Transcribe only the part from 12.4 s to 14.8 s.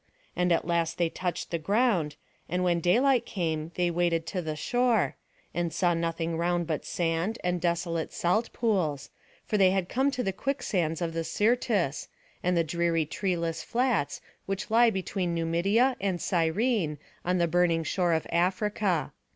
and the dreary treeless flats, which